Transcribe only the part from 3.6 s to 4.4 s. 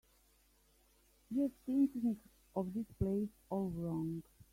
wrong.